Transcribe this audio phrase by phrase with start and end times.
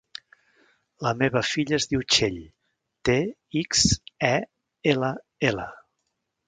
[1.07, 2.41] La meva filla es diu Txell:
[3.11, 3.19] te,
[3.63, 3.87] ics,
[4.35, 4.35] e,
[4.97, 5.17] ela,
[5.53, 5.73] ela.